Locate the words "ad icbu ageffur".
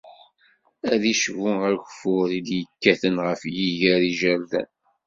0.91-2.29